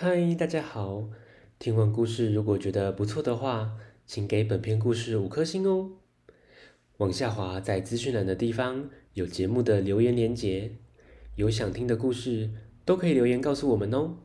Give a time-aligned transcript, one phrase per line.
[0.00, 1.08] 嗨，大家好！
[1.58, 3.72] 听完故事，如果觉得不错的话，
[4.06, 5.90] 请给本篇故事五颗星哦。
[6.98, 10.76] 往下滑，在资讯栏的地方有节目的留言连结，
[11.34, 12.48] 有想听的故事
[12.84, 14.18] 都可以留言告诉我们哦。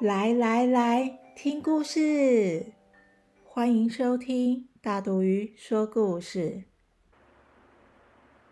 [0.00, 2.72] 来来来，听故事，
[3.44, 6.64] 欢迎收听大肚鱼说故事。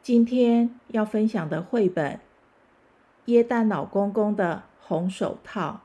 [0.03, 2.15] 今天要分享的绘本
[3.27, 5.83] 《耶诞老公公的红手套》，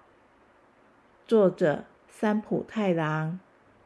[1.28, 3.42] 作者三浦太郎，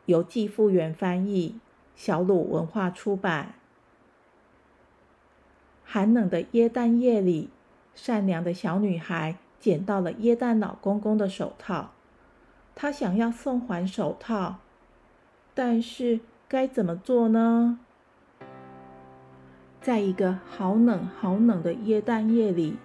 [0.05, 1.59] 由季复原翻译，
[1.95, 3.55] 小鲁文化出版。
[5.83, 7.49] 寒冷的耶诞夜里，
[7.95, 9.37] 善良的小女孩。
[9.59, 11.93] 捡到了耶诞老公公的手套，
[12.75, 14.57] 她想要送还手套，
[15.55, 16.19] 但是
[16.51, 17.79] 该怎么做呢？
[19.79, 22.75] 在一个好冷好冷的耶诞夜里，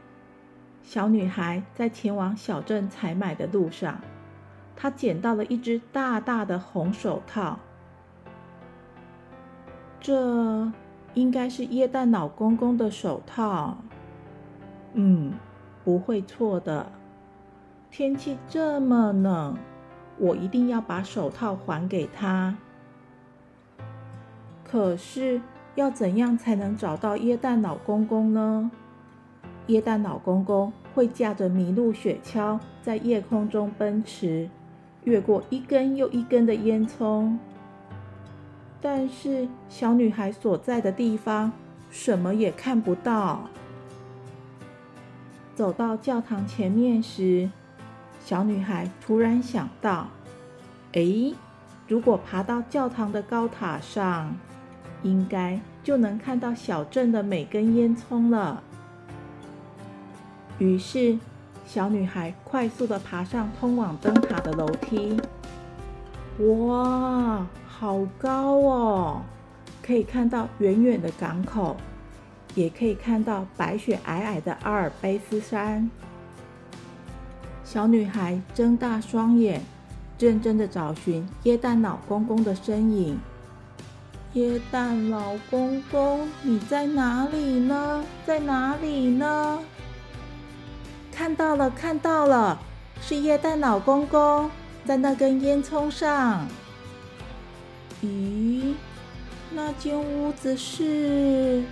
[0.84, 4.00] 小女孩在前往小镇采买的路上，
[4.76, 7.58] 她捡到了一只大大的红手套。
[10.00, 10.70] 这
[11.14, 13.78] 应该是耶诞老公公的手套。
[14.92, 15.34] 嗯。
[15.82, 16.86] 不会错的。
[17.90, 19.56] 天气这么冷，
[20.18, 22.56] 我一定要把手套还给他。
[24.68, 25.40] 可是
[25.76, 28.70] 要怎样才能找到耶诞老公公呢？
[29.68, 34.48] 耶诞老公公会驾着麋鹿雪橇在夜空中奔驰，
[35.04, 37.36] 越过一根又一根的烟囱。
[38.80, 41.52] 但是小女孩所在的地方
[41.90, 43.48] 什么也看不到。
[45.54, 47.50] 走到教堂前面时，
[48.20, 50.08] 小女孩突然想到
[50.92, 51.32] ：“哎，
[51.88, 54.36] 如果爬到教堂的高塔上，
[55.02, 58.62] 应该就能看到小镇的每根烟囱了。”
[60.58, 61.18] 于是，
[61.66, 65.20] 小女孩快速的爬上通往灯塔的楼梯。
[66.66, 69.22] 哇，好高哦！
[69.82, 71.76] 可以看到远远的港口。
[72.54, 75.90] 也可以看到白雪皑皑的阿尔卑斯山。
[77.62, 79.60] 小女孩睁大双眼，
[80.18, 83.18] 认真的找寻耶诞老公公的身影。
[84.36, 88.04] 耶诞老公公，你在哪里呢？
[88.26, 89.58] 在哪里呢？
[91.10, 92.60] 看到了，看到了，
[93.00, 94.50] 是耶诞老公公
[94.84, 96.46] 在那根烟囱上。
[98.04, 98.74] 咦，
[99.52, 101.62] 那间屋子是？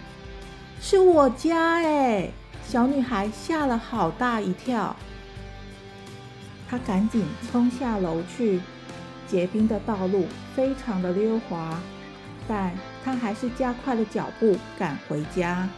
[0.80, 2.30] 是我家哎！
[2.66, 4.96] 小女孩吓了好大一跳，
[6.66, 8.62] 她赶紧冲下楼去。
[9.26, 11.78] 结冰的道路非常的溜滑，
[12.48, 12.72] 但
[13.04, 15.68] 她还是加快了脚步赶回家。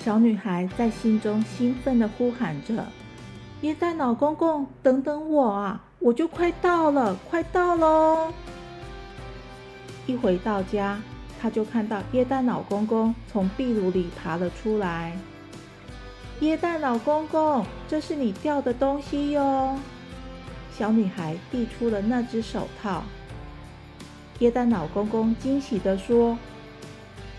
[0.00, 2.86] 小女孩在心中兴奋的呼喊着
[3.62, 5.84] ：“耶诞老公公，等等我啊！
[5.98, 8.32] 我就快到了，快到喽！”
[10.06, 11.00] 一回到家。
[11.40, 15.16] 他就看到耶诞老公公从壁炉里爬了出来。
[16.40, 19.78] 耶诞老公公，这是你掉的东西哟。
[20.76, 23.04] 小女孩递出了那只手套。
[24.38, 26.38] 耶诞老公公惊喜地说：“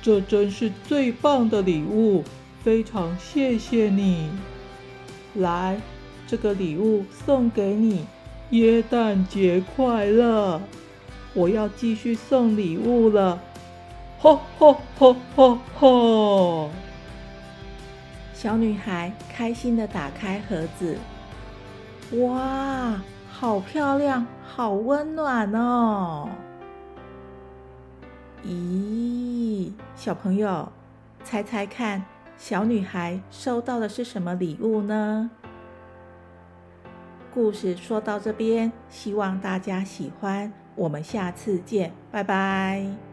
[0.01, 2.23] 这真是最棒的礼物，
[2.63, 4.29] 非常谢谢你。
[5.35, 5.79] 来，
[6.27, 8.05] 这个礼物送给你，
[8.49, 10.61] 耶诞节快乐！
[11.33, 13.39] 我要继续送礼物了。”
[14.21, 16.69] 吼吼吼吼吼！
[18.33, 20.97] 小女孩开心的打开盒子，
[22.17, 26.27] 哇，好漂亮，好温暖哦！
[28.45, 30.72] 咦，小朋友，
[31.23, 32.03] 猜猜看，
[32.38, 35.29] 小女孩收到的是什么礼物呢？
[37.33, 43.09] 故事说到这边，希望大家喜欢，我们下次见，拜拜。